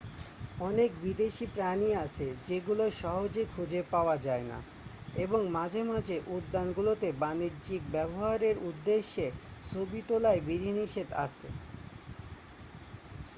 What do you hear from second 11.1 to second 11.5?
আছে